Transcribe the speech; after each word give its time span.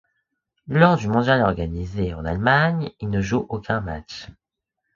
Lors 0.67 0.97
du 0.97 1.07
mondial 1.07 1.43
organisé 1.43 2.15
en 2.15 2.25
Allemagne, 2.25 2.89
il 3.01 3.11
ne 3.11 3.21
joue 3.21 3.45
aucun 3.49 3.81
match. 3.81 4.29